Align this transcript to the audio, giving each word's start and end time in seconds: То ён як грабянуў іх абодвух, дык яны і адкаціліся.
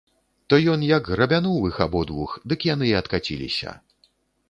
То 0.53 0.57
ён 0.75 0.85
як 0.91 1.11
грабянуў 1.17 1.69
іх 1.73 1.79
абодвух, 1.87 2.35
дык 2.55 2.59
яны 2.73 2.85
і 2.91 2.99
адкаціліся. 3.05 3.81